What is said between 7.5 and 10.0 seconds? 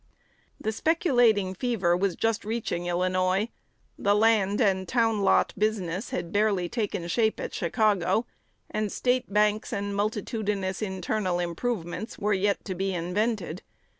Chicago; and State banks and